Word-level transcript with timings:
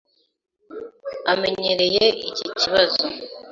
Amenyereye 1.33 2.05
iki 2.29 2.47
kibazo. 2.59 3.05